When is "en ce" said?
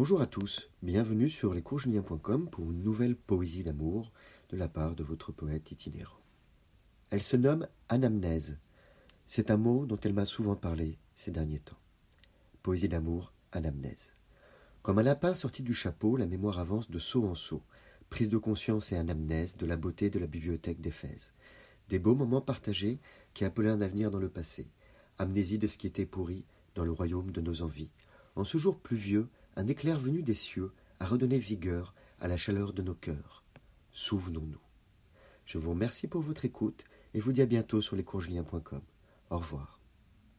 28.36-28.58